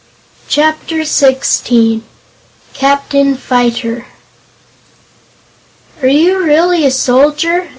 Chapter 0.47 1.05
Sixteen 1.05 2.03
Captain 2.73 3.35
Fyter 3.37 4.07
"Are 6.01 6.07
you 6.07 6.43
really 6.43 6.87
a 6.87 6.91
soldier?" 6.91 7.69